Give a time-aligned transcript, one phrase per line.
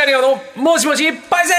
[0.00, 1.54] アリオのもしもしパイセ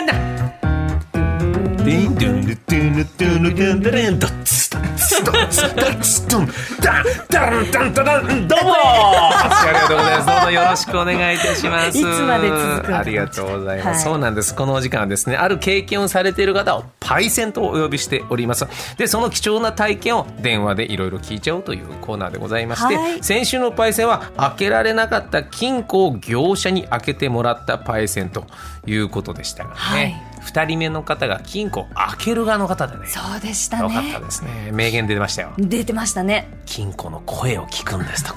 [0.00, 0.06] ン。
[0.06, 6.46] ドゥンドゥンドゥドゥンドゥンドゥンドゥンドッツドッツドッツドッツドン
[6.80, 8.48] ダンダンダンダンダン。
[8.48, 10.26] どうもシアリオでございます。
[10.26, 13.98] どうぞよろしくお願いいたしますいつまで続くのありがとうございます、はい。
[13.98, 14.54] そうなんです。
[14.54, 18.66] このお時間はですねある経験をされている方をパイセンとお呼びしております。
[18.96, 23.22] でその貴重な体験を電話でいろいろ聞いちゃおうというコーナーでございまして、はい。
[23.22, 28.46] 先週のパイセンは開けられなかった金庫を業者に開けてもらったパイセンと
[28.86, 33.06] いうことでしたがね、二人目の方が金庫を開ける側の方でね。
[33.06, 34.70] そうでしたよかったねですね。
[34.72, 35.52] 名言出ましたよ。
[35.56, 36.48] 出てましたね。
[36.66, 38.34] 金庫の声を聞くんですと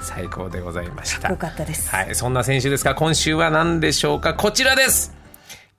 [0.00, 1.30] 最高でございました。
[1.30, 1.88] よかったです。
[1.88, 4.34] はい、そんな選手ですが今週は何でしょうか。
[4.34, 5.14] こちらです。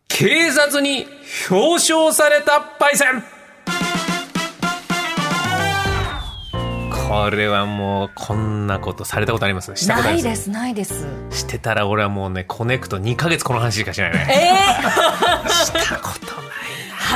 [0.07, 1.05] 警察に
[1.49, 3.23] 表彰されたパイセン
[7.23, 9.73] これはもうこんなことされたことあります？
[9.75, 11.05] したことないですすないです。
[11.31, 14.27] してたら俺はもうねコネクト2ヶ月この話しかしないね。
[14.29, 16.45] え したことない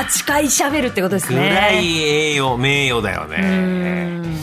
[0.04, 2.02] ー、8回喋るってことですぐらねい
[2.34, 4.40] 栄誉名誉だようねん。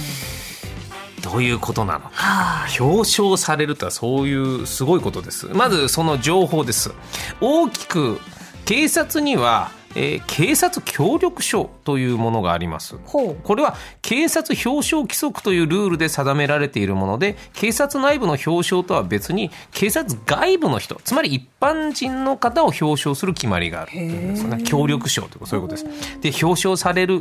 [1.23, 2.11] どういうことなのか。
[2.13, 5.47] は表彰されるとはそういうすごいことです。
[5.47, 6.93] まずその情報です。
[7.41, 8.21] 大きく
[8.65, 12.97] 警察には、えー警察協力書というものがあります。
[13.07, 23.93] これは警察表彰規則というルールで定められているもので警察内部の表彰とは別に警察外部の人つまり一般人の方を表彰する決まりがある。
[23.93, 26.21] というんですよね協力賞というそういうことです。
[26.21, 27.21] で表彰される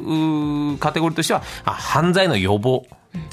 [0.79, 2.85] カテゴリーとしてはあ犯罪の予防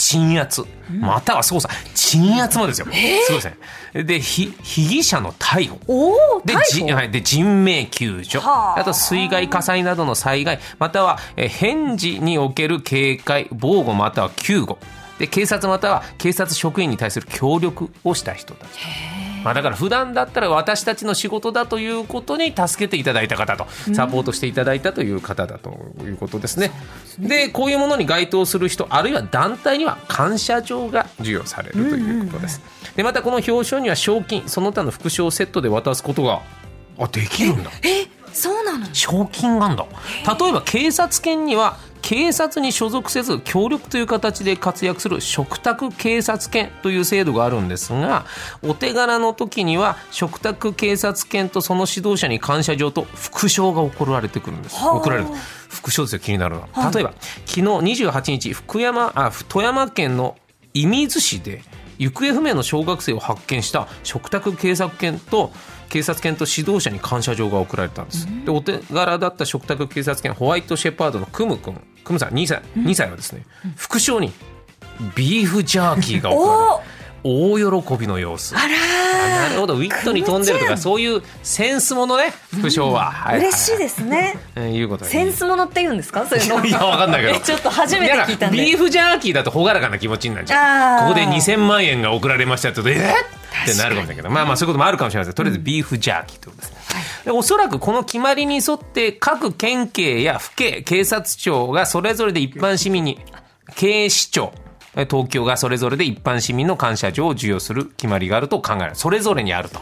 [0.03, 0.67] 鎮圧。
[0.91, 2.91] または捜査鎮圧もですよ、す
[3.33, 3.47] ごいです
[3.95, 4.05] ね。
[4.05, 6.43] でひ被疑者の逮捕。
[6.45, 6.55] で
[6.95, 8.39] はい、で人命救助。
[8.39, 8.81] はあ。
[8.81, 10.59] あと水害火災などの災害。
[10.79, 14.79] またはえー返事における警戒防護または救護。
[15.19, 18.71] で警察または警察職員に対する協力をした人たち。
[19.45, 25.71] まあ、だから普段だったら私たちの仕事だということに助けていただいた方とサポートしていただいたという方だと
[26.03, 26.71] いうことですね。
[27.19, 32.61] でこういうものに該当する人あるいは団体には感謝状が授与されるということです。
[32.97, 36.41] でまたこの表彰には賞金その他の副賞をセットで渡すことが
[36.99, 37.71] あできるんだ。
[37.83, 38.87] えそうなの？
[38.95, 39.85] 賞金があんだ
[40.41, 48.27] 例えば警察犬には警察に所属せず協力という形で活躍する嘱託警察犬という制度があるんですが
[48.63, 54.77] お手柄の時には嘱託警察犬とその指導者に感謝状と副賞が送られてくるんです。
[54.77, 55.29] はあ送られる
[55.69, 57.15] 副賞ですよ気になるのは、例えば
[57.47, 60.37] 昨日28日福山あ富山県の
[60.75, 61.63] 射水市で
[61.99, 65.53] 行方不明の小学生を発見した嘱託警察犬と
[65.89, 73.45] 警察犬と指導者に感謝状が送られたんです、でお手柄だった嘱託警察犬ホワイトシェパードのクム君クムさん2歳 ,2 歳はですね、
[73.77, 74.33] 副賞に
[75.15, 78.57] ビーフジャーキーが送られ大喜びの様子。
[78.57, 78.69] あら
[79.49, 79.75] なるほど。
[79.75, 82.33] ウィットに飛んでるとかそういうセンスものね。
[82.53, 84.37] 副賞は、はいはい嬉しいですね。
[84.57, 85.11] えーいうことで。
[85.11, 86.27] センスものって言うんですか？
[86.27, 86.65] そういうの。
[86.65, 87.35] いやわかんないけど。
[87.35, 88.59] えちょっと初めて聞いたんで。
[88.59, 93.15] ビーフジャーキーだと朗らかな気持ちになっちゃうここで2000万円が送られましたって言うとえっ？
[93.63, 103.19] ってなるかもしれないけどまあまあそういうこともあるかもしれないですけどとりあえずビーフジャーキーってことです、でおそらくこの決まりに沿って各県警や府警警察庁がそれぞれで一般市民に
[103.77, 108.91] 警視庁え東京がそれぞれで一般市民の感謝状を授与する決まりがあると考える。
[108.95, 109.81] それぞれにあると。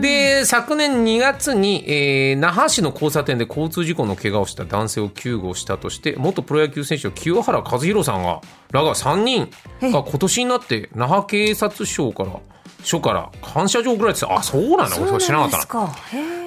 [0.00, 8.42] で昨年2月に、えー那覇市の交差点で交通事故の怪我をした男性を救護したとして元プロ野球選手の清原和博さんが
[8.72, 9.48] らが3人
[9.80, 12.30] が今年になって那覇警察署から
[12.84, 14.36] 署から感謝状を送られてた。
[14.36, 15.96] あそうなんだ俺知らなかったな。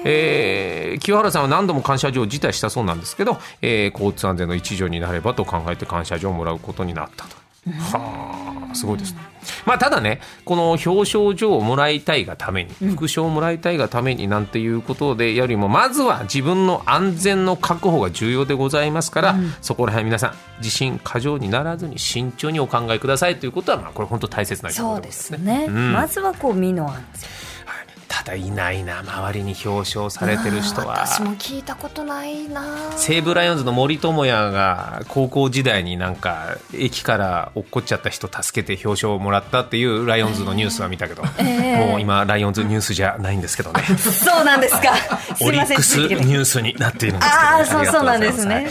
[0.04, 7.39] えー清原さんは何度も感謝状を辞退したそうなんですけど、えー交通安全の一助になればと考えて感謝状をもらうことになったと。
[7.66, 9.20] はあすごいですね。
[9.64, 25.92] まあただねこの表彰状をもらいたいがために副賞をもらいたいがためになんていうことでよりもまずは自分の安全の確保が重要でございますから、そこら辺皆さん自信過剰にならずに慎重にお考えくださいということはまあこれ本当大切な情報そうでですすね、うん。
[25.92, 27.28] まずはこう身の安全
[28.12, 31.06] ただいないな周りに表彰されてる人は。
[31.06, 32.64] 私も聞いたことないな。
[32.96, 43.80] 西武ライオンズの森友哉が高校時代になんか駅から落っこっちゃった人助けて表彰をもらったっていうライオンズのニュースは見たけど、もう今ライオンズニュースじゃないんですけどね。
[43.82, 44.92] そうなんですか。
[45.40, 48.68] オリックスニュースになっているんですけど、ね、あーそうそうなんですね。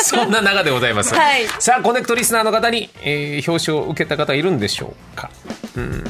[0.00, 1.46] そんな中でございます、はい。
[1.58, 5.28] さあコネクトリスナーの方に、えー表彰を受けた方いるんでしょうか？
[5.76, 6.04] うん。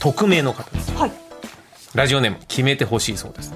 [0.00, 0.68] 匿名の方。
[0.72, 1.29] ですはい
[1.94, 3.52] ラジオネーム決めてほしいそうです。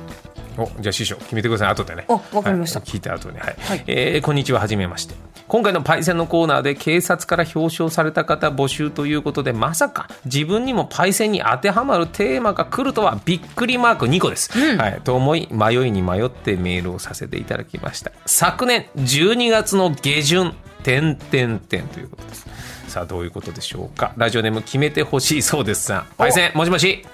[0.56, 1.68] おじゃあ師匠決めてください。
[1.68, 2.04] 後でね。
[2.08, 2.80] おわかりました。
[2.80, 2.88] はい。
[2.88, 3.84] 聞いた後にはい、はい。
[3.86, 5.14] えーこんにちははじめまして。
[5.46, 18.10] 今回のパイセンのコーナーで警察から表彰された方募集ということでまさか自分にもパイセンに当てはまるテーマが来るとはびっくりマーク2個です、はい、と思い迷いに迷ってメールをさせていただきました。
[18.24, 22.46] 昨年12月の下旬点点点ということです。
[22.88, 24.12] さあどういうことでしょうか。
[24.16, 25.84] ラジオネーム決めてほしいそうです。
[25.84, 27.04] さんパイセンもしもし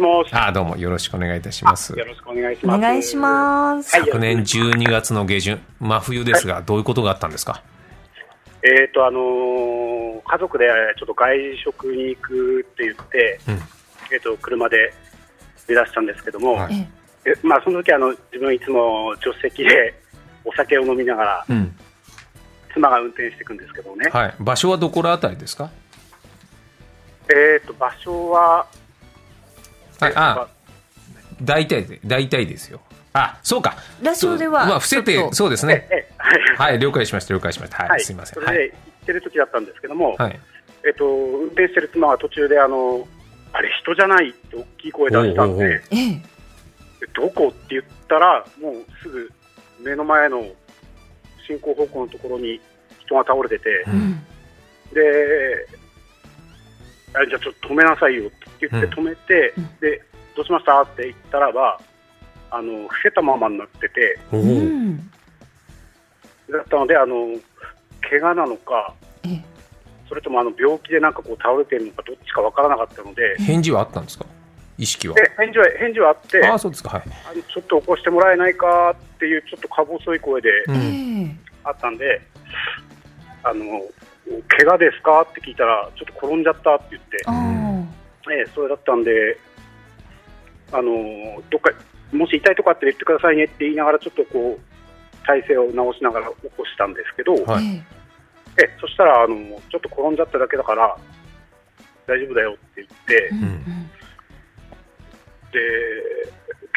[0.00, 0.34] もしもし。
[0.34, 1.96] あどうもよろしくお願いいたします。
[1.96, 2.80] よろしくお願いしおます。
[2.80, 3.96] 願いします。
[3.96, 5.60] はい昨年12月の下旬。
[5.80, 7.62] 真冬ですがどういうことがあったんですか？
[8.62, 10.66] えっ、と、あのー家族で
[10.98, 13.54] ちょっと外食に行くって言って、うん。
[14.12, 14.92] えっ、と、車で
[15.66, 16.88] 出だしたんですけども、はい。
[17.26, 17.34] ええ。
[17.42, 19.94] まあ、その時あの、自分いつも助手席で
[20.44, 21.76] お酒を飲みながら、うん。
[22.72, 24.08] 妻が運転していくんですけどね。
[24.10, 24.34] はい。
[24.40, 25.70] 場所はどこらあたりですか？
[27.28, 28.66] えっ、と、場所は、
[30.00, 30.48] はあ
[31.42, 32.80] 大体で大体ですよ。
[33.12, 33.76] あそうか。
[34.02, 35.88] ラジオではまあ伏せてそうですね。
[35.90, 37.78] えはい、はい了解しました了解しました。
[37.78, 38.42] はい、はい、すいません。
[38.42, 38.58] そはい。
[38.58, 40.40] れで行ってる時だったんですけども、はい。
[40.86, 43.06] えっ、と、運転してる妻が途中で、あの、
[43.52, 45.82] あれ、人じゃないって大きい声出したんで、
[47.14, 49.30] どこって言ったら、もうすぐ
[49.80, 50.44] 目の前の
[51.46, 52.60] 進行方向のところに
[52.98, 54.14] 人が倒れてて、うん。
[54.92, 55.66] で、
[57.14, 59.64] あじゃあちょっと止めなさいよって言って止めて、うん。
[59.80, 60.02] で、
[60.36, 60.82] どうしました？
[60.82, 61.80] って言ったらば、
[62.50, 64.96] あの、伏せたままになってて、うん。
[66.50, 67.36] だったので、あの、
[68.08, 68.94] 怪我なのか、
[69.24, 69.44] ええ。
[70.08, 74.26] それともあの病気でなんかこう倒れてるのかどっちかわからなかったので、返事はあったんですか？
[74.76, 75.14] 意識は。
[75.14, 76.90] で返事は返事はあって、ああそうですか。
[76.90, 77.02] はい、
[77.32, 78.90] あのちょっと起こしてもらえないか？
[78.90, 80.50] っていうちょっとか細い声で
[81.64, 82.20] あったんで、
[83.42, 83.80] あの
[84.48, 85.22] 怪我ですか？
[85.22, 89.38] って聞いたら、ちょっと転んじゃったって言って、あええそれだったんで、
[90.72, 91.70] あのどっか、
[92.12, 97.64] もし痛いとこあったら言ってくださいねって言いながら、ちょっとこう、体勢を直しながら起こしたんですけど、あ、はい。
[97.66, 99.36] えええそしたらあの、
[99.70, 100.96] ちょっと転んじゃっただけだから、
[102.06, 103.28] 大丈夫だよって言って。
[103.32, 103.90] え、うんうん。
[105.52, 105.60] で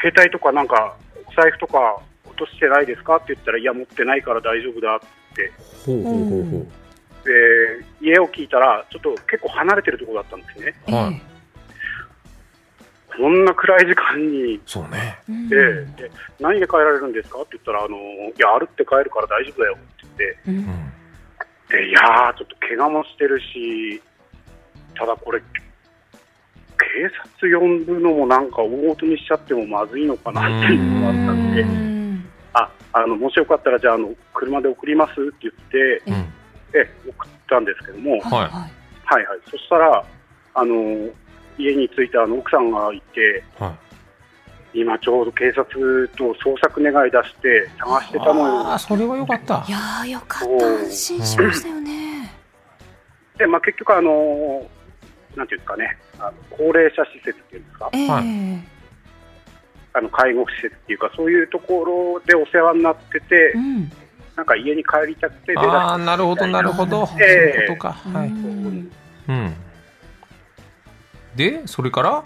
[0.02, 0.96] 携帯とかなんか、
[1.26, 3.16] お財布とか落としてないですか？
[3.16, 5.00] って言ったら、いや、持ってないから大丈夫だっ
[5.36, 5.52] て。
[5.86, 6.68] ほうほうほうほ
[7.28, 10.74] で家を聞いたら、ちょっと結構離れてるところだったんですね。
[10.88, 11.22] ええはい。
[13.18, 15.20] こんな暗い時間に、うそうね。
[15.28, 17.40] うんでで何で帰られるんですか？
[17.40, 20.66] って言ったら、あのいや、歩って帰るから大丈夫だよってうんうん。
[20.66, 20.78] 言っ
[21.68, 24.02] て、でいやー、ちょっと怪我もしてるし、
[24.96, 25.46] ただこれ、警
[27.42, 32.30] 察呼ぶのもなんか大事にしちゃってもまずいのかなっていうのがあったんで、うん。
[32.54, 36.34] ああのもしよかったら、じゃああの、車で送りますって言って、うん
[36.74, 38.22] え送ったんですけども、はい。
[38.22, 38.52] はい。
[39.06, 40.04] はいはい、そしたら、
[40.54, 41.10] あの
[41.58, 43.70] 家に着いたあの奥さんがいて、は
[44.74, 44.80] い。
[44.82, 45.66] 今ちょうど警察
[46.16, 48.60] と捜索願い出して探してたのよ。
[48.68, 48.80] ああ。
[48.80, 49.66] それはよかった。
[49.68, 50.66] いやーよかった。
[50.66, 52.32] 安心しましたよね。
[53.38, 54.68] で、まあ、結局あの、
[55.36, 58.08] なんていうんですかね、あの高齢者施設っていうんですか、ええ。
[58.08, 58.24] は
[59.94, 63.92] あの介護施設っていうか、そういうところでお世話になっててう、ん
[64.38, 68.92] なんか家に帰りたくて出だああなるほどなるほど、そうええいうことか、はい、うん。
[69.28, 69.54] うん、
[71.36, 72.24] でそれから？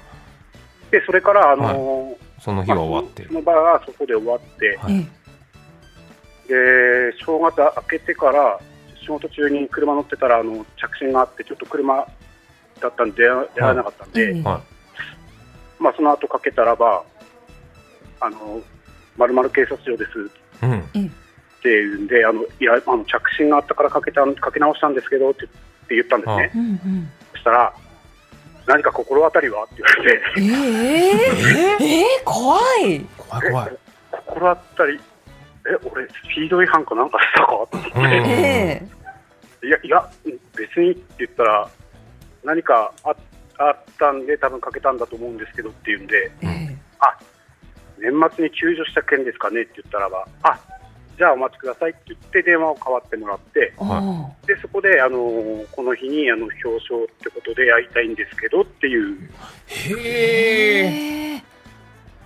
[0.91, 3.23] で、それから、あのその日は終わって。
[3.23, 5.07] まあその場はそこで終わって、はい。
[6.49, 6.51] え
[7.11, 8.59] で正月明けてから
[8.99, 12.05] 仕事中に車乗ってたらあの着信があってちょっと車
[12.81, 14.61] だったんで出会出会えなかったんで、ええは
[15.79, 17.03] まあ、その後かけたらば
[18.19, 18.61] あの
[19.17, 20.11] まるまる警察署です。
[20.65, 21.13] い、うん、
[21.61, 25.47] っていうんであのいやあの着信があったからかけたかけ直したんですけどってっ
[25.87, 27.09] て言ったんですね、うんうん。
[27.33, 27.73] そしたら
[28.65, 29.63] 何か心当たりは？
[29.65, 30.21] って言われて。
[30.37, 33.05] ええええ怖い。
[33.17, 33.77] 怖い怖い、
[34.11, 34.99] 心当たり
[35.67, 37.63] え俺スピード違反かなんかしたか？
[37.63, 38.05] って、うん。
[38.07, 38.81] え
[39.63, 39.67] え。
[39.67, 41.69] いや、いや、うん別にって言ったら、
[42.43, 43.15] 何かあ
[43.59, 46.77] あったんで、多分かけたんだと思うんですけどっていうんで、ええ。
[47.99, 49.61] 年末に救助した件ですかね？
[49.61, 50.59] って言ったらば、あ
[51.21, 55.19] じゃあお待ちくださいって言って、電話を代わってもらって、あでそこで、あの
[55.71, 61.43] この日にあの表彰ってことでやりたいんですけどっていう、あへえええ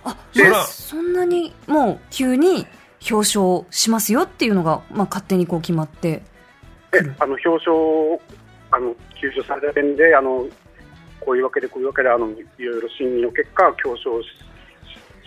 [0.02, 0.50] あそら。
[0.50, 2.66] まあそんなにもう急に
[3.10, 6.22] 表彰しますよっていうのが、まあ、勝手にこう決まって。
[6.90, 8.18] であの表彰を
[8.70, 10.46] あの救助された点であの、
[11.20, 14.28] こういうわけで、こういうわけであのいろいろ審議の結果、表彰し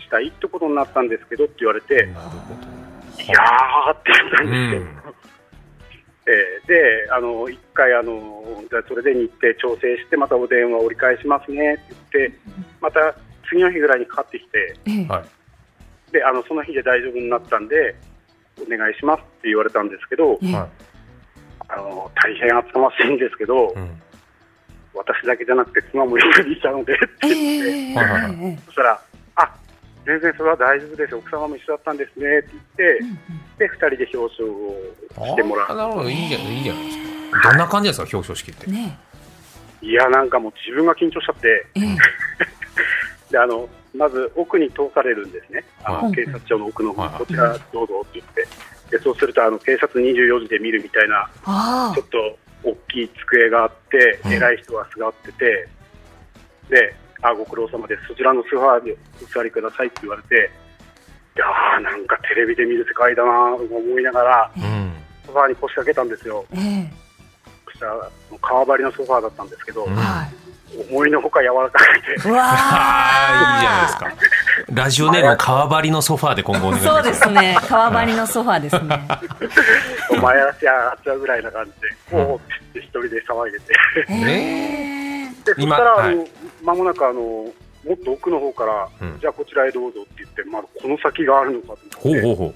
[0.02, 2.79] したいってことになったんですけどって言われて、なるほ
[3.24, 4.82] いやーって言ったんど、うですよ。
[4.82, 4.84] ん、
[6.28, 12.40] えーで、あの一回あの、じゃあそれで日程調整して、またお電話折り返しますねって言って、
[12.82, 13.16] また
[13.50, 15.06] 次の日ぐらいにかかってきて、ええ。
[15.08, 16.12] はい。
[16.12, 17.96] であのその日で大丈夫になったんで、
[18.62, 20.54] お願いしますって言われたんですけど、ええ。
[20.54, 20.68] は
[21.68, 24.02] あの大変厚かましいんですけど、いうん。
[24.94, 28.38] 私だけじゃなくて妻もよくいたのでってえ言って、えはいはいはい。
[28.42, 29.02] ええそしたら、
[29.36, 29.56] あ
[30.06, 32.40] 全然それは大丈夫です、奥様も一緒だったんですね。
[32.40, 33.20] って言って、うんうん。
[33.58, 35.76] で2人で表彰をしてもらう。
[35.76, 36.10] なるほど。
[36.10, 38.72] いいじゃんいいじゃないですかどんな感じですか表彰式って。
[38.72, 38.98] ね
[39.82, 41.98] いや、なんかもう自分が緊張しちゃって、ええ。
[43.32, 46.04] であのまず奥に通されるんですね、あはい。
[46.06, 47.12] の警察庁の奥の方はい。
[47.18, 48.48] こちらどうぞって言って、
[48.98, 51.92] でそうするとあの警察24時で見るみたいな、あ。
[51.96, 54.34] ちょっと大きい机があって、うん。
[54.34, 55.68] 偉い人が座ってて、
[56.70, 60.52] であご苦労様です、そちらのソファーでお座りくださいって言われて、
[61.36, 64.94] いやーなんかテレビで見る世界だなと思いながら、うん。
[65.26, 66.92] ソファーに腰掛けたんですよ、あえ。
[67.66, 68.10] そしたら
[68.42, 69.94] 革張りのソファーだったんですけど、うん。
[69.94, 70.50] えはい
[70.90, 74.34] 思いのほか柔らかくて、うわああいいじゃないです
[74.68, 74.74] か。
[74.74, 77.58] ラジオネーム川張りのソファーで今後お願いしそうますですね。
[77.68, 79.08] 川張りのソファーですね。
[80.22, 81.72] 前足上がっちゃうぐらいな感じ
[82.12, 84.14] で、おおって言って一人で騒いでて。
[84.14, 85.09] ね
[85.50, 86.14] でそし今たら、はい。
[86.14, 86.28] あの
[86.64, 87.52] 間もなくあのも
[87.94, 89.20] っと奥の方から、うん。
[89.20, 92.54] じゃあこちらへどうぞって言って、まあ、この先があるのかとほ思って、うほうほ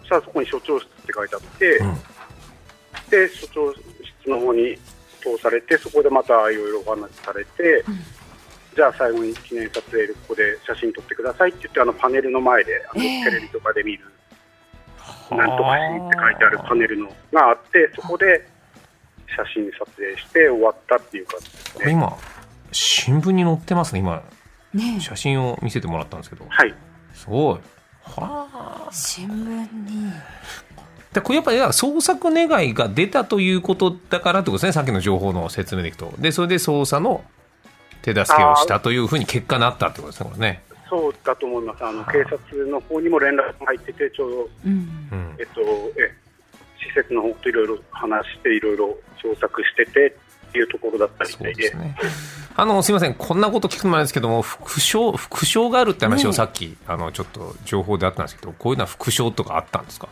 [0.00, 1.94] そしたらそこに所長室って書いてあって、う、うん、
[3.10, 4.76] で所長室の方に
[5.20, 7.84] 通されて、そこでまたいろいろお話しされて、
[8.76, 13.24] じゃあ最後に記念撮影でここで写真撮ってくださいって言って、あのパネルの前で、あのええ。
[13.24, 14.04] テレビとかで見る、
[15.30, 18.46] なんとかシーンって書いてあるパネルのがあって、そこで
[19.28, 21.72] 写真撮影して終わったっていう感じですね。
[21.74, 22.16] これ今
[22.72, 24.22] 新聞に載ってますね今。
[24.72, 26.44] ね写真を見せてもらったんですけど。
[26.48, 26.74] はい。
[27.14, 27.58] すごい。
[28.02, 28.88] はあ。
[28.90, 29.32] 新聞
[29.90, 30.12] に。
[31.12, 36.12] でこれやっぱり捜索願いが出たということだからってことですねさっきの情報の説明でいくと。
[36.18, 37.24] でそれで捜査の
[38.02, 40.62] 手助けをしたというふうに結果になったってことですねこれね、
[40.94, 41.84] そうだと思います。
[41.84, 44.72] あのはあ警察の方にも連絡が入ってて、ちょうど、うん。
[44.72, 45.36] うん。
[45.38, 46.14] えっと、え、
[46.88, 50.16] 施設の方といろいろ話して、いろいろ捜索してて
[50.48, 51.70] っていうところだったみたいで。
[51.70, 51.96] ね。
[52.56, 60.08] あのすみません、こんなこと聞くのもあれですけども、副賞副賞があるって話をさっき、あのちょっと情報であったんですけど、こういうのは副賞とかあったんですか？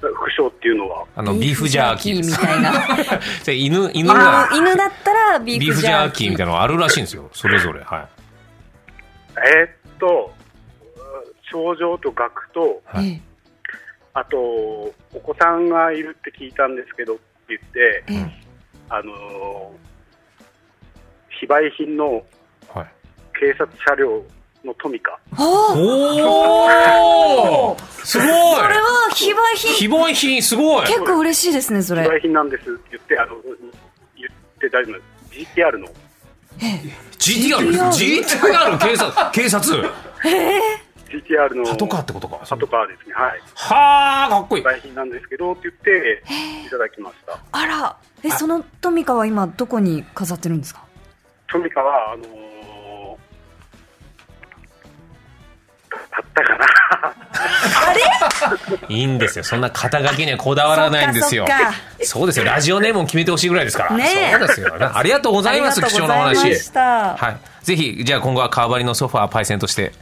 [0.00, 2.72] 副賞っていうのは、あのビーフジャーキーみたいな
[3.46, 7.30] で犬犬あがの犬だったらビビーフーフジャーキーみたいなのがあるらしいんですよ。
[7.32, 8.06] それぞれは
[9.38, 10.32] えーっと、
[11.50, 13.20] 症状と学と、はいええ
[14.18, 18.32] あと、お子さんがいるって聞いたんですけどって言って、ええ
[18.88, 19.86] あのー
[21.38, 22.24] 非売品の
[22.74, 22.78] い。
[22.78, 22.86] はい。
[23.38, 24.22] 警察車両
[24.64, 25.18] のトミカ。
[25.38, 25.42] お
[27.72, 28.26] お、すごい。
[28.26, 30.86] それは非売品非売品すごい。
[30.86, 35.50] 結構嬉しいですねそ非れ売品なんですって言って、あの、言って大丈夫です。
[35.54, 35.88] GTR の
[37.18, 39.30] GTR GTR 警察？
[39.32, 39.90] 警察？
[41.08, 42.38] GTR のパトカーってことか。
[42.48, 44.62] パトカーですね、はい、はあかっこいい。
[44.62, 46.22] 売品なんですけどって言って
[46.66, 47.38] いただきました。
[47.52, 50.84] あらえそのトミカは今どこに飾ってるんですか？
[51.48, 52.26] トミカは、あのー、
[56.10, 56.66] あったかな、
[58.88, 59.44] いいんですよ。
[59.44, 62.04] そんな肩書きにはこだわらないんですよそっかそっか。
[62.04, 62.44] そうですよ。
[62.46, 63.96] ラジオネームを決めてほしいぐらいですから。
[63.96, 64.74] ねえそうですよ。
[64.96, 65.80] ありがとうございます。
[65.80, 66.48] 貴重なお話。
[66.72, 67.64] はい。
[67.64, 69.92] ぜひ、じゃあ今後は川張りのソファーパイセンとして、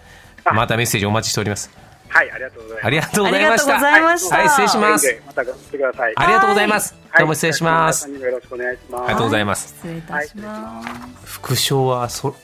[0.52, 1.70] またメッセージお待ちしております。
[2.08, 2.86] はい、ありがとうございます。
[2.86, 3.74] ありがとうございました。
[3.74, 5.22] ありがとうございましたはい、失礼します。
[5.26, 6.12] また頑張ってください。
[6.16, 6.94] ありがとうございます。
[6.94, 8.10] はいどうも失礼します。
[8.10, 9.04] よろしくお願いします。
[9.04, 9.74] ありがとうございます。
[9.76, 12.34] 失礼いたします、副賞はそ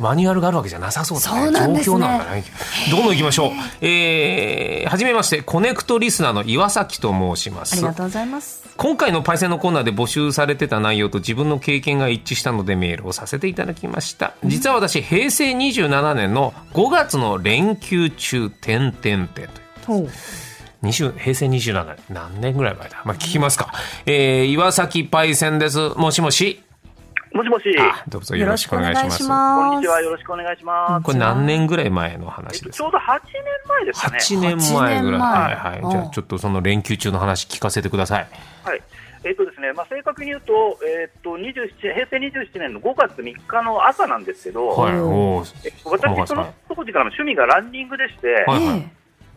[0.00, 1.82] マニュアルがあるわけじゃなさそうだねなんね。
[1.84, 2.44] 状況なんだね。
[2.90, 3.50] どんどん行きましょう？
[3.80, 7.74] えー、はじめましてコネクトリスナーの岩崎と申します。
[7.74, 8.60] ありがとうございます。
[8.76, 14.32] 今回のパイセンのコーナーで募集されてた内容と自分の経験が一致したのでメールをさせていただきました。
[14.44, 19.28] 実は私平成27年の5月の連休中点々点
[19.84, 20.10] という
[20.82, 23.70] 20平成27年何年ぐらい前だ、まあ、聞きますか、
[24.06, 25.90] えー、岩崎パイセンです。
[25.96, 26.62] もしもし
[27.32, 27.64] もしもし。
[27.78, 30.00] あどうぞよろしくお願いしますこんにちは。
[30.00, 31.04] よろしくお願いします。
[31.04, 32.78] これ何年ぐらい前の話ですか？
[32.78, 34.18] とちょうど8年前ですかね。
[34.18, 35.20] 8年前ぐらい。
[35.20, 35.90] はいはい。
[35.90, 38.28] じゃうんあちょっとその連休中の話聞かせてください。
[38.64, 38.82] はい。
[39.22, 44.94] えっとですね、まあ、正確に言うと、えっと、27平成27年の5月3日の朝なんですけど、はい。
[44.94, 48.90] うんおーえ私、その当時からの趣味がランニングでして、はいはい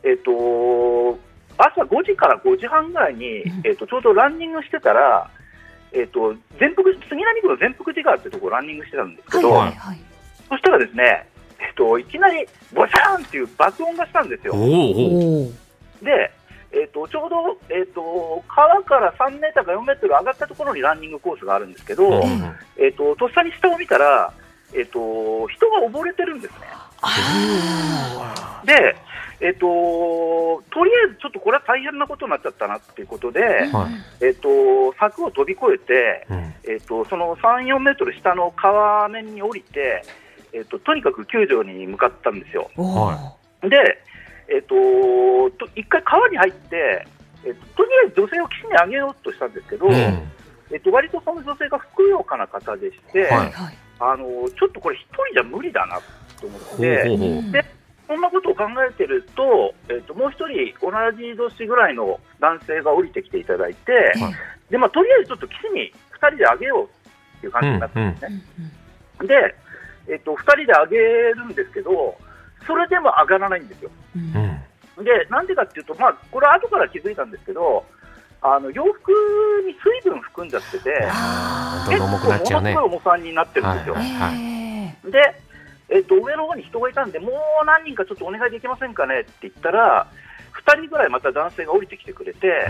[0.03, 1.19] ええっと、
[1.57, 5.29] 朝5時から5時半ぐらいに、えっと、ちょうどランニングしてたら、
[5.93, 9.99] えっと、全福杉並区の全福寺川ってところランニングしてたんですけはいど、はいはい。
[10.49, 11.27] そしたらですね、
[11.59, 14.53] えっと、いきなりボシャーンっていう爆音がしたんですよ。
[14.53, 14.67] おーおー。
[15.47, 15.53] おー。
[16.03, 16.31] で、
[16.73, 17.35] えっとちょうど、
[17.69, 24.33] えっと川から3メーターか4メートル上がったところにランニングコースがあるんですけど、うんえっととっさに下を見たら、
[24.73, 26.67] えっと人が溺れてるんですね。
[28.65, 28.95] で、
[29.43, 33.89] えっと、とりあえずちょっとこれは大変なことになっちゃったなっていうことで、は
[34.21, 34.25] い。
[34.25, 34.47] えっと、
[34.97, 36.53] 柵を飛び越えて、うん。
[36.63, 40.01] えっと、その3、4メートル下の川面に降りて、
[40.53, 42.71] えっと、とにかく救助に向かったんですよ。
[43.63, 43.99] で、
[44.47, 44.75] えっと、
[45.59, 47.05] と一回川に入って、
[47.43, 49.93] えっと、とりあえず女性を岸に上げようとしたんですけど、うん。
[49.93, 53.51] えっと、割とその女性がふくよかな方でして、はい。
[53.51, 53.77] はい。
[53.99, 55.99] あのちょっとこれ、一人じゃ無理だな
[56.39, 57.51] と思っほうて、ほうほう。
[57.51, 57.82] で
[58.13, 64.33] そんなことを考えてると、えっと、もう一人、同じ年ぐらいの男性が降りてきていただいて、はい
[64.69, 65.91] でまあ、とりあえずちょっと岸に
[66.21, 68.43] 2人で上げようっていう感じになったんですね。
[69.27, 69.55] で、
[70.13, 72.15] えっと、2人で上げるんですけど、
[72.67, 73.89] それでも上がらないんですよ。
[74.15, 74.59] うんうん
[75.03, 77.83] で、なんでかっていうと、まあ、これは後から気づいたんですけど、
[78.43, 79.11] あの洋服
[79.65, 80.91] に水分含んじゃってて、
[81.89, 83.95] 結構ものすごい重さになってるんですよ。
[83.95, 84.53] ーはい
[85.07, 85.42] えで、
[85.89, 87.29] えっと、上の方に人がいたんで、も
[87.61, 90.07] う何人かちょっとお願いできませんかねって言ったら、
[90.65, 92.69] 2人ぐらいまた男性が降りてきてくれて、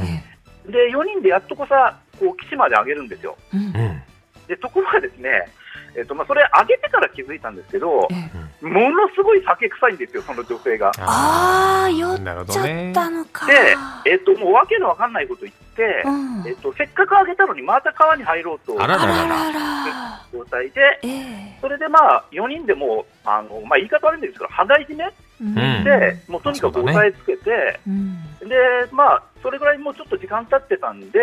[0.67, 3.37] ーで4人でやっとこさ、こう岸まで上げるんですよ。
[3.53, 3.59] うん。
[3.59, 4.01] うん。
[4.47, 5.47] でところがですね、
[5.95, 10.91] えっとまあ、それ上げてから気づいたんですけど、えものすごい酒臭いんですよ、その女性が。
[10.99, 13.45] ああ、酔っなるほちゃったのか。
[13.45, 16.47] で、えっと、もうわけのわかんないこと言って、うん。
[16.47, 19.23] えっと、せっかく上げたのにまた川に入ろうとあらあらら。
[19.23, 20.25] ららら。
[20.31, 21.57] 状態で、ええ。
[21.61, 25.43] それでまあ4人でもうあの、まあ、言い方悪いんですけど、羽交い締めう
[25.81, 25.83] ん。
[25.83, 28.17] で、もうとにかく押さえつけて、うん。
[28.39, 28.55] で
[28.91, 31.19] まあ、それぐらいもうちょっと時間経ってたんで、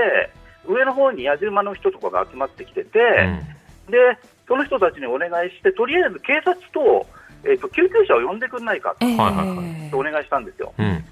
[0.67, 2.99] 上の方に野島の人とかが集まってきてて、
[3.89, 4.19] で
[4.50, 7.07] その人たちにお願いして、とりあえず警察と,、
[7.45, 10.75] えっと救急車を呼んでくんないかええはいはいはいとお願いしたんですよ。
[10.76, 10.87] うん。
[10.87, 11.04] うん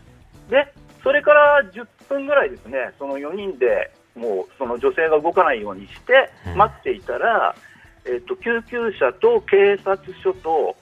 [0.50, 0.66] で、
[1.04, 6.57] それから10分ぐらいですね、その4人でもうその女性が動かないようにしてうん。
[6.57, 7.54] 待っていたら、
[8.04, 10.75] えっと救急車と警察署と、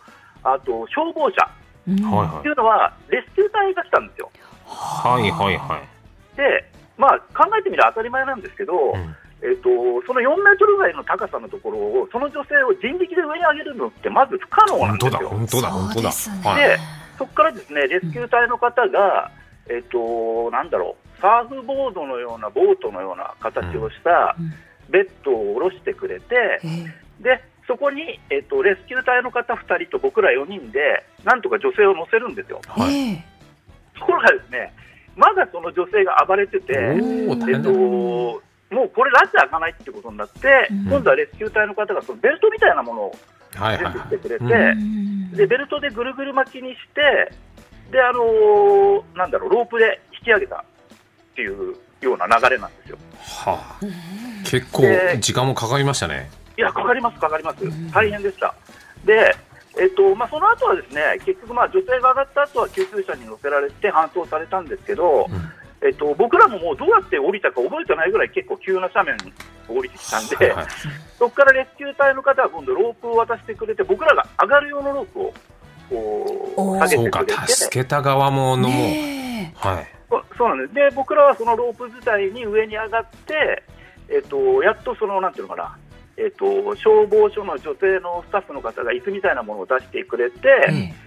[0.42, 1.46] あと消防車。
[1.86, 2.02] うん。
[2.10, 2.38] はいはい。
[2.38, 4.30] っていうのは、レスキュー隊が来たんですよ。
[4.64, 6.36] はいはいはい。
[6.38, 6.64] で、
[6.96, 9.68] まあ、考えてみれば当たり前なんですけど、うんえっと
[10.06, 15.28] その4メートルぐらいの高さのところを、その女性を人力で上に上げるのって、まず不可能なん本当だですよ。
[15.28, 16.50] 本当だ本当だそうですね。
[16.50, 16.78] はいで
[17.18, 19.30] そこからですねレスキュー隊の方が、
[19.70, 24.52] えっとなんだろう、サーフボードのようなボートのような形をしたうん
[24.88, 26.68] ベッドを下ろしてくれて、え
[27.20, 27.22] え。
[27.22, 32.60] でそこに、えっとレスキュー隊の方2人と僕ら4人で、なんとか女性を乗せるんですよ。
[32.68, 32.94] はい。
[32.94, 33.24] ええ。
[33.98, 34.72] ところがですね、
[35.16, 40.84] まだその女性が暴れてて、えっと、もうこれ、拉致開かないってことになって、うん。
[40.86, 43.16] 今度はレスキュー隊の方がそのベルトみたいなものを
[43.54, 43.92] はいはいはい。
[43.92, 45.32] 準備してくれて、うん。
[45.32, 47.32] でベルトでぐるぐる巻きにして、
[47.92, 50.64] であのーなんだろう、ロープで引き上げたっ
[51.36, 52.98] ていうような流れなんですよ。
[53.20, 53.80] はあ。
[54.44, 56.28] 結構で時間もかかりましたね。
[56.58, 57.64] いや、かかります、かかります。
[57.64, 58.54] うん、大変でした。
[59.04, 59.36] で、
[59.78, 65.50] えっとまあ、その後はですね結局、まあ、女性が上がった後は救急車に乗せられて搬送されたんですけど、うん
[65.86, 69.34] えっと、僕らももうどうやって降りたか覚えてないぐらい結構急な斜面
[69.68, 70.66] を降りてきたんで、はいはい。
[71.18, 75.34] そこからレスキュー隊の方は今度ロープを渡してくれて僕らが上がる用のロープを
[75.88, 79.88] こう下げそうかてくれて助けた側ものもねはい。
[80.08, 80.74] そそうなんです。
[80.74, 83.62] で僕らはそのロープ自体に上に上がって、
[84.08, 85.76] えっと、やっとそのなんていうのかな、
[86.16, 91.05] えっと、消防署の女性のスタッフの方が椅子みたいなものを出してくれて、ええ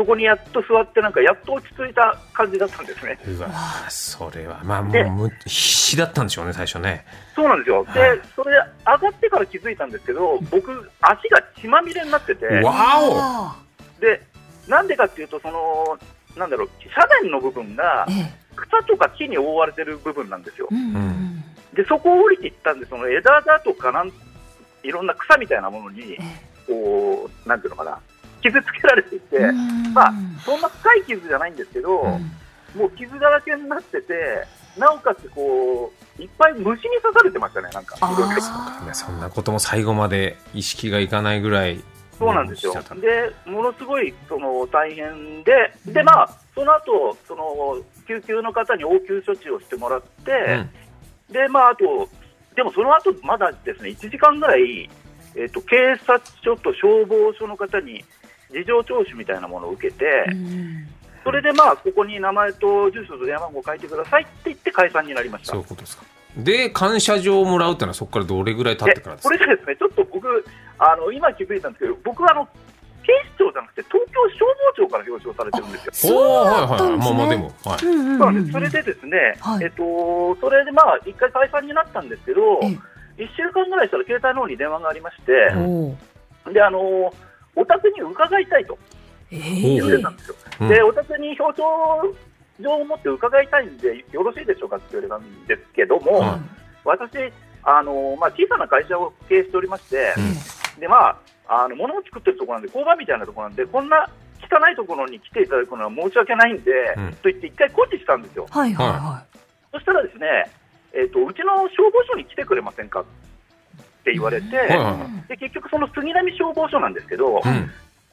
[0.00, 3.18] そこにやっと座ってなんかやっと落ち着いた感じだったんですね。
[3.28, 3.50] うわ
[3.90, 7.04] それはまあもでうむ必死だったんでしょうね最初ね。
[7.36, 7.84] そうなんですよ。
[7.92, 8.20] で、はい。
[8.34, 8.52] それ
[8.86, 13.56] 上がってから気づいたんですけど、僕、足が血まみれになってて、わあ
[14.00, 14.22] で、
[14.66, 15.98] なんでかっていうと、その、
[16.34, 18.06] なんだろう、斜面の部分が
[18.56, 20.68] 草とか木に覆われてる部分なんですよ。
[20.70, 20.74] う。
[20.74, 24.10] んうんで、そこを降りていったんで、その枝だとかなん、
[24.82, 26.18] いろんな草みたいなものに、え。
[26.66, 27.98] こう、なんていうのかな、
[28.42, 29.38] 傷つけられていて、
[29.92, 30.12] まあ、
[30.44, 32.80] そんな深い傷じゃないんですけど、うん。
[32.80, 34.46] もう傷だらけになってて、
[34.78, 37.96] なおかつこう、いっぱい虫に刺されてましたね、なんか。
[37.96, 38.42] いろいろ。
[38.42, 41.82] あねそんなことも最後まで意識がいかないぐらい
[42.20, 42.74] そうなんですよ。
[43.00, 50.68] で、ものすごいその大変で、で、まあ、その後、その救急の方に応急処置をしてもらって、
[51.28, 51.32] うん。
[51.32, 52.08] で、まあ、あと、
[52.54, 54.90] でもその後まだですね、1時間ぐらい、
[55.34, 55.76] えっと警
[56.06, 58.04] 察署と消防署の方に
[58.52, 60.86] 事情聴取みたいなものを受けて、うん。
[61.24, 65.52] それでまあ、ここに名前と住所と電話番号を書いてくださいって言って解散になりました。
[65.52, 66.04] そういうことですか。
[66.36, 69.34] で感謝状をもらうってのはそこからどれぐらい経ってでからですか？
[69.34, 70.44] これがですね、ちょっと僕、
[70.78, 72.48] あの今気づいたんですけど、僕はあの
[73.02, 76.14] 警視庁じゃなくて、東京消防庁から表彰されてるんですよ。
[76.14, 76.46] そう。
[76.46, 76.98] はいはいはい。
[76.98, 77.84] まあまあでもはい。
[77.84, 78.52] うんうんそうなんです。
[78.52, 79.64] それでですね、はい。
[79.64, 82.66] えっと、それでまあ、一回解散になったんですけど、え
[83.22, 85.32] 1週間ぐらいしたら携帯の方に電話がありまして、
[86.52, 87.12] で、あの、
[87.56, 88.78] お宅に伺いたいと。
[89.30, 90.34] え言ってたんですよ。
[90.60, 91.66] うんで、お宅に表彰
[92.60, 96.40] 状を持って伺いたいんで、よろしいでしょうかって言われたんですけども、はい
[96.84, 97.12] 私、
[97.62, 100.14] あのまあ、小さな会社を経営しておりまして、
[100.78, 101.08] でま
[101.46, 104.08] あ、あの物を作ってるところなんで、工場みたいなところなんで、こんな
[104.40, 108.46] 汚いところに来ていただくのは申し訳ないんで、うんと言って、一回固辞したんですよ。
[108.50, 109.24] はいはいは
[109.72, 110.50] そしたらですね、
[110.92, 113.04] えっとうちの消防署に来てくれませんかっ
[114.04, 117.70] て言われて、はいはいで結局、その杉並消防署なんですけど、うん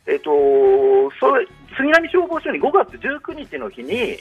[0.10, 0.32] えっと
[1.20, 1.46] それ
[1.76, 4.18] 杉並消防署に5月19日の日に、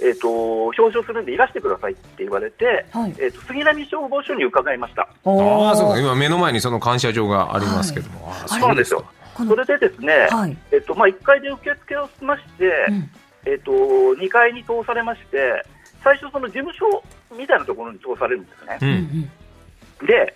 [0.00, 2.98] えっと表彰するんでいらしてくださいって言われて、い。
[2.98, 3.14] はい。
[3.18, 5.02] えっと杉並消防署に伺いました。
[5.02, 9.04] ああそうかー今目の前にその感謝状がありますけども、あーそうなんですよ。
[9.36, 10.56] それでですね、はい。
[10.70, 13.10] えっとまあ、1階で受付をしまして、うん
[13.46, 15.64] えっと2階に通されまして、
[16.02, 17.02] 最初、その事務所
[17.36, 18.78] みたいなところに通されるんですね。
[18.80, 20.34] ううんんで、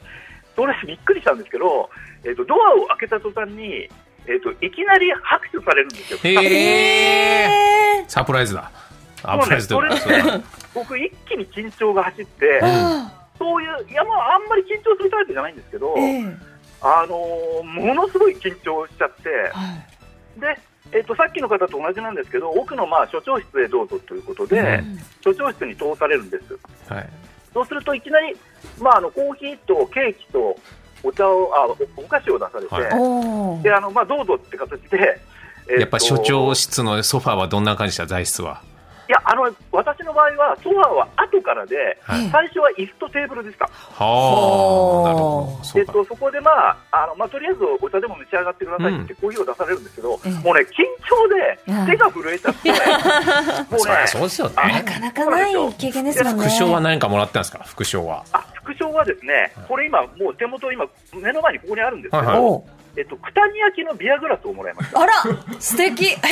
[0.59, 1.89] それびっくりしたんですけど、
[2.25, 3.89] えっとドアを開けた途端に、
[4.27, 6.19] えっといきなり拍手されるんですよ。
[6.25, 8.69] へええサプライズだ。
[9.23, 9.89] サプライズとね
[10.75, 12.61] 僕、一気に緊張が走って、
[13.39, 16.37] そういう、いや、まあ、あんまり緊張するタイプじゃないんですけど、ええ。
[16.81, 19.77] あのーものすごい緊張しちゃって、は
[20.37, 20.41] い。
[20.41, 20.59] で、
[20.93, 24.99] えっとさっきの方と同じなんですけど、奥のまあ所長室へどうぞということで、うん。
[25.23, 26.59] 所長室に通されるんです。
[26.93, 27.09] はい。
[27.55, 28.37] そうするといきなり、
[28.81, 30.57] まあ、あのコーヒーとケーキと
[31.03, 33.63] お茶をあおお菓子を出されて、はい。
[33.63, 35.21] であのまあ、どうぞって形で、
[35.69, 38.07] えとやっぱ所長室のソファーはどんな感じでした？
[38.07, 38.63] 材質は
[39.09, 42.29] いやあの私の場合はソファーは後からで、はい。
[42.31, 43.65] 最初は椅子とテーブルでした。
[43.65, 43.73] は
[45.03, 45.65] あなるほど。
[45.65, 45.93] そうか。
[45.99, 50.31] えっと、そこで、まああのまあ、とりあえずお茶でも召し上がってくださいってコーヒーを出されるんですけど、ええ。
[50.45, 56.43] もうね、緊張うんで手が震えちゃって、 もうねそうですよあねなかなかない経験ですもんね。
[56.45, 57.61] 副賞は何かもらったんですか？
[57.67, 58.25] 副賞は。
[58.33, 62.39] あ副賞はですね、これ今、もう手元、今、目の前にここにあるんですけど、はいはい。
[62.45, 62.65] お
[62.99, 65.01] えっと、九谷焼のビアグラスをもらいました。
[65.01, 65.13] あら
[65.61, 66.07] 素敵。
[66.07, 66.27] え、でも、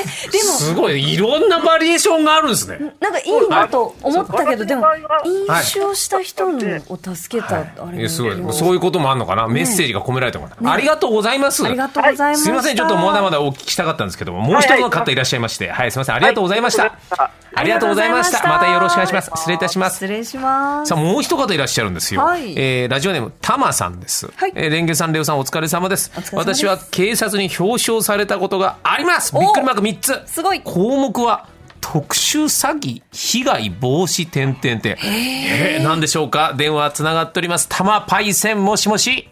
[0.59, 1.15] すごい。
[1.15, 2.93] いろんなバリエーションがあるんですね。
[2.99, 8.37] なんかいいなと思ったけど、でも、私の場合は飲酒をした人のを助けた、あれいやすごい。
[8.37, 9.47] もそういうこともあるのかな？
[9.47, 11.65] メッセージが込められたのかなありがとうございます。
[11.65, 12.43] ありがとうございます。
[12.43, 12.77] すみません。
[12.77, 15.71] ちょっとまだまだお聞きしたかったんですけどももう一人の方いらっしゃいまして。
[15.71, 16.15] はいすみません。
[16.17, 16.83] ありがとうございました。
[16.83, 20.91] はいありがとうございましたまたよろしくお願いします失礼いたします失礼します。
[20.91, 22.21] さあ、もう一方いらっしゃるんですよ。
[22.21, 24.31] はいえーラジオネーム、たまさんです。
[24.37, 26.13] はいえーレンゲさん、レオさん、お疲れ様です。
[26.17, 29.35] お疲れ様です私は警察に表彰されたことがあります。
[29.35, 30.23] おびっくりマーク3つ。
[30.27, 31.49] すごい項目は、
[31.81, 34.97] 特殊詐欺被害防止点々点。
[35.05, 36.53] えー、何でしょうか？
[36.57, 37.69] 電話つながっております。
[37.69, 39.29] たまパイセン、もしもし？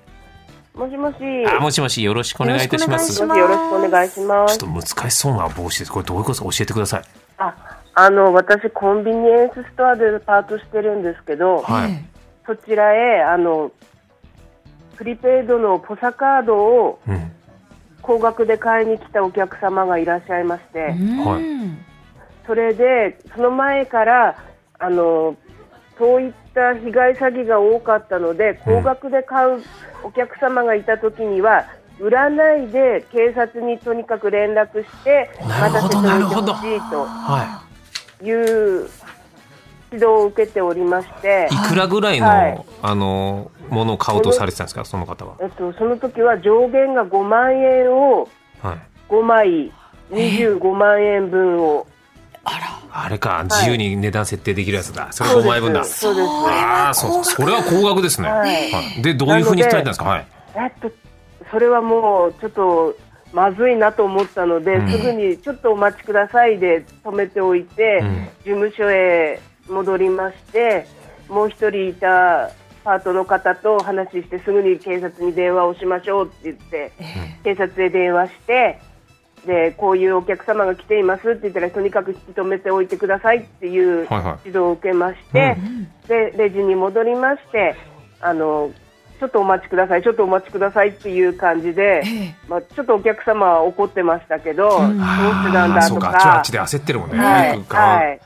[0.75, 1.17] もしもし。
[1.47, 3.15] あ、もしもし、よろしくお願いいたします。
[3.15, 4.87] ちょよろしくお願いしますよろしくお願いします。
[4.87, 5.91] っと難しそうな帽子です。
[5.93, 6.51] これどういうことか？
[6.51, 7.03] 教えてください。
[7.39, 7.55] あ、
[7.95, 11.93] あの、私、コンビニエンスストアでパートしてるんですけど、はい。
[11.93, 12.05] え
[12.47, 13.71] そちらへ、あの、
[14.97, 17.31] プリペイドのポサカードをうん。
[18.05, 20.95] 高額で買いに来たお客様がいらっしゃいまして、
[22.47, 24.37] それで、その前から、
[24.79, 25.37] あの、
[25.99, 29.63] そういった被害詐欺が多かったので、高額で買う
[30.03, 31.65] お客様がいたときには、
[31.99, 37.05] 売らないで警察にとにかく連絡して、なるほどなるほど待たせておいてほしいと。
[37.07, 37.64] はい
[38.33, 38.89] う
[39.93, 41.55] 指導を受けておりましてい。
[41.55, 45.35] い、くらぐらいの、はいあの、ものを買おうとされてたんですか、その方は。
[45.41, 48.29] えっと、その時は上限が5万円を
[48.63, 48.79] はい。
[49.09, 49.73] 5枚、
[50.11, 51.87] 25万円分を。
[52.97, 55.09] あれか、自由に値段設定できるやつだ。
[55.11, 55.85] それ5枚分だ。
[55.85, 56.29] そうです。
[56.29, 58.29] ああ、そう、それは高額ですね。
[58.29, 58.47] はは
[58.97, 59.03] いい。
[59.03, 60.05] で、どういうふうに伝えたんですか？
[60.05, 60.27] はい。
[60.55, 60.91] えっと、
[61.51, 62.97] それはもうちょっと
[63.35, 64.89] まずいなと思ったので、うん。
[64.89, 68.29] すぐにちょっとお待ちくださいで止めておいて、うん。
[68.39, 70.87] 事務所へ戻りまして、
[71.29, 72.51] もう一人いた
[72.85, 76.93] パートの方と話して、すぐに警察に電話をしましょうって言って、
[77.43, 78.79] 警察へ電話して、
[79.47, 84.09] でこういうお客様が来ていますって言ったらとにかく引き止めておいてくださいっていう
[84.45, 85.57] 指導を受けまして、
[86.09, 87.75] でレジに戻りまして
[88.21, 88.71] あの
[89.21, 92.03] ちょっとお待ちくださいちょっとお待ちくださいっていう感じで、
[92.49, 96.09] まあ、ちょっとお客様は怒ってましたけど、どうしてなんだとか。
[96.09, 97.19] あっちはあっちで焦ってるもんね。
[97.19, 97.65] はい。
[97.69, 98.21] はい、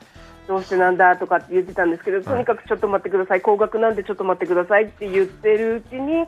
[0.47, 6.25] どうしてなんだとかって言ってたんですけど、とにかくちょっと待ってください、高額なんでちょっと待ってくださいって言ってるうちに、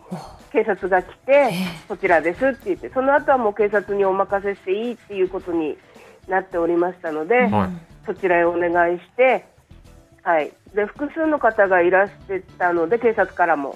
[0.51, 1.51] 警察が来て、
[1.87, 5.77] こちらですって言って、その後はもう警察にお任せしていいっていうことに
[6.27, 7.69] なっておりましたので、はい。
[8.05, 9.45] そちらへお願いして、
[10.23, 13.75] はい、で複数の方がいらしてたので、警察からも。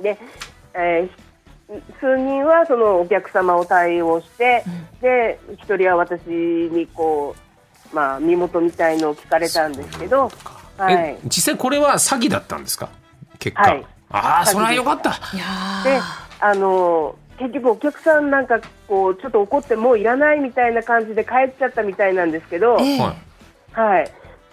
[0.00, 0.18] で、
[0.74, 1.24] えー
[1.98, 4.62] 数人はそのお客様を対応して、
[5.00, 7.34] で一人は私にこ
[7.90, 10.30] う、まあ、身元みたいのを聞かれたんですけど、
[10.76, 10.94] はい。
[10.94, 12.90] え、、実際これは詐欺だったんですか？
[13.38, 13.62] 結果。
[13.62, 13.86] はい。
[14.10, 15.08] ああ、それはよかった。
[15.08, 15.44] いや
[15.84, 16.00] で
[16.38, 23.00] あの結局お客さんなんかこうちょっと怒ってもういらないみたいな感じで帰っちゃったみたいなんですけど、ええ。
[23.00, 23.14] はい。
[23.72, 24.10] はい。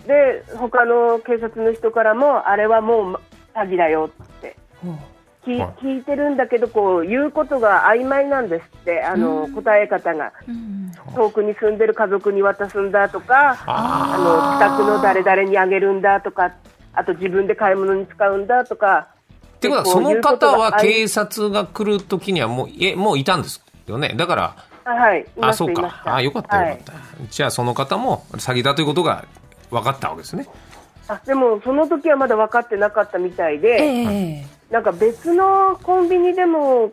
[0.08, 3.20] で他の警察の人からもあれはもう
[3.54, 4.56] 詐欺だよって
[5.46, 16.54] 聞,、はい聞いてるんだけどこう言うことが曖昧なんですってあの、答え方がうん遠くに住んでる家族に渡すんだとかあの近くの誰々にあげるんだとか
[16.94, 19.08] あと自分で買い物に使うんだとか。
[19.56, 24.14] ってことは、その方は警察が来るときにはもう、え、もういたんですよね。
[24.18, 25.74] だから、あはい、あ、そう。
[25.74, 26.94] かあ、よかったよかった。
[27.30, 29.26] じゃあ、その方も詐欺だということが
[29.70, 30.48] 分かったわけですね。
[31.08, 36.92] はい、あでもその時はまだ分かってなかったみたいで、ええなんか別のコンビニでも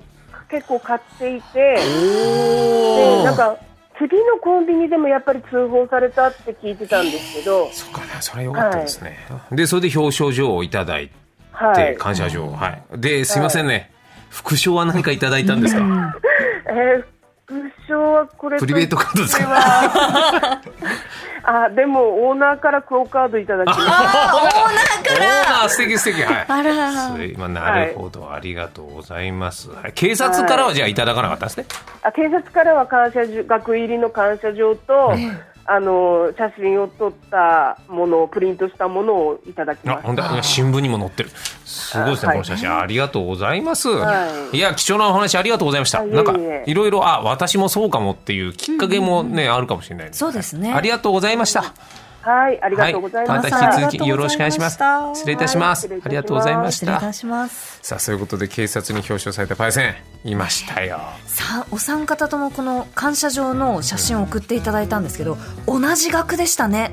[0.51, 3.57] 結構買っていて、でなんか
[3.99, 9.19] 次のコンビニでもやっぱり通報されたって聞いてたんですけど、そうかね、それはよかったですね。
[9.53, 11.15] で、それで表彰状をいただいて、
[11.53, 11.97] はい。
[11.97, 12.49] 感謝状。
[12.51, 12.83] はい。
[13.01, 13.91] で、すいませんね。
[14.31, 15.81] 副賞は何かいただいたんですか？
[16.71, 17.05] えー
[17.49, 17.55] 副
[17.89, 20.61] 賞はこれとプリベートカードですか？
[21.49, 23.85] あ、でもオーナーからクオカードいただきました。
[23.85, 23.95] オー
[25.19, 26.23] ナー素敵素敵。
[26.23, 26.45] はい。
[26.47, 29.71] あらすいまなるほど、ありがとうございます。
[29.71, 31.67] はい警察からはじゃあいただかなかったんですね。
[32.03, 35.15] あ警察からは感謝状額入りの感謝状と、
[35.71, 41.29] あの写真を撮ったものをプリントしたものをいただきあ、ましほんで新聞にも載ってる。
[41.67, 42.75] すごいですね、あこの写真。
[42.75, 43.91] ありがとうございます。
[43.91, 46.01] はいいや、貴重なお話ありがとうございました。
[46.01, 46.33] あいえいえなんか、
[46.65, 51.75] いろいろ、あ、私もそうかもっていうきっかけもね、あるかもしれないですそうですねありがとうございました。
[52.21, 53.51] はい、ありがとうございまはい、す。
[53.53, 55.17] また引き続きよろしくお願いしますありがとうございました。
[55.17, 55.87] 失礼いたします。
[55.89, 57.13] はいありがとうございました失礼いた。
[57.13, 59.95] しますさあ、そういうことで警察に表彰されたパイセン、
[60.31, 61.01] いましたよ。
[61.27, 66.93] さお三方ともこの感謝状の写真を送っていただいたんですけど同じ額でしたね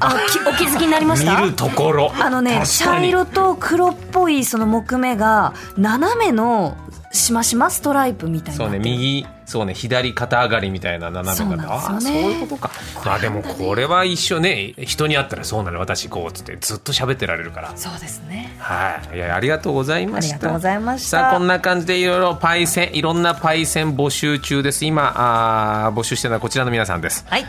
[0.00, 1.40] あきお気づきになりました？
[1.40, 2.12] 見るところ。
[2.18, 6.76] あのね茶に色と黒っぽいその木目が斜めの
[7.12, 11.72] しましまストライプみたいなそうね、右、そうね、左肩上がりみたいな斜め方。
[11.72, 12.70] ああー、そういうことか。
[13.04, 17.72] まあでもこれは一緒ね、人に会ったらそうなの、私こうっつってずっと喋ってられるから。
[17.76, 20.36] そうですねはい、いや、ありがとうございました。
[20.36, 24.84] ありがとうございましたさあ、こんな感じでいろいろパイセン、いろんなパイセン募集中です。
[24.84, 27.24] 今、あー募集してるのはこちらの皆さんです。
[27.28, 27.44] はい、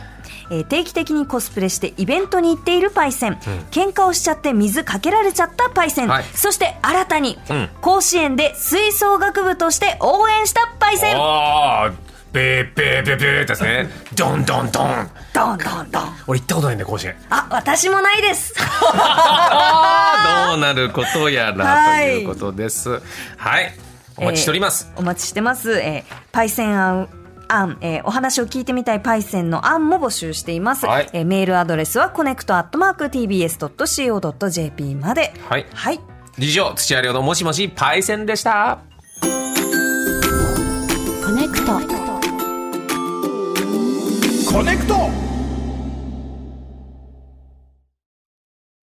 [0.49, 3.33] えー定期的にコスプレしてイベントに行っているパイセン、
[3.71, 13.89] 喧嘩をしちゃって水かけられちゃったパイセン、はいそして新たに、うん甲子園で吹奏楽部として応援したパイセンベーベーベーベーですね。
[14.13, 15.09] ドンドンドン。
[15.33, 17.15] ドンドンドン俺行ったことないんだよ、甲子園。
[17.29, 18.53] あ私もないです
[20.49, 23.01] どうなることやらはいということです。
[23.37, 23.73] はい。
[24.17, 24.89] お待ちしております。
[24.91, 27.07] えーお待ちしてます、えーパイセン案
[27.47, 31.09] 案、えーお話を聞いてみたいパイセンの案も募集しています、はい。
[31.13, 35.33] えーメールアドレスは connect アットマーク TBS.CO.JP まで。
[35.47, 35.65] はい。
[35.73, 35.99] はい。
[36.37, 38.79] 以上、土屋亮のもしもしパイセンでした。
[39.21, 39.27] コ
[41.31, 41.79] ネクト
[44.51, 45.24] コネクト